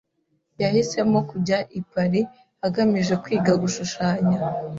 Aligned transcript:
Yahisemo 0.61 1.19
kujya 1.29 1.57
i 1.79 1.81
Paris 1.91 2.29
agamije 2.67 3.13
kwiga 3.23 3.51
gushushanya. 3.61 4.37